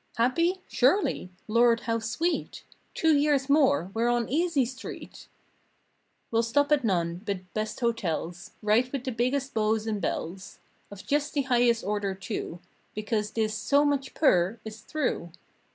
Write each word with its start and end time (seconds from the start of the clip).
Happy? 0.17 0.63
Surely! 0.67 1.29
Lord, 1.47 1.81
how 1.81 1.99
sweet! 1.99 2.63
Two 2.95 3.15
years 3.15 3.47
more, 3.47 3.91
we're 3.93 4.09
on 4.09 4.27
Easy 4.29 4.65
Street!!! 4.65 5.27
242 6.31 6.31
Well 6.31 6.41
stop 6.41 6.71
at 6.71 6.83
none 6.83 7.21
but 7.23 7.53
best 7.53 7.81
hotels; 7.81 8.49
Right 8.63 8.91
with 8.91 9.03
the 9.03 9.11
biggest 9.11 9.53
beaux 9.53 9.77
and 9.85 10.01
belles 10.01 10.57
Of 10.89 11.05
just 11.05 11.33
the 11.35 11.43
highest 11.43 11.83
order, 11.83 12.15
too— 12.15 12.59
Because 12.95 13.29
this 13.29 13.53
so 13.53 13.85
much 13.85 14.15
per* 14.15 14.59
is 14.65 14.79
through! 14.81 15.33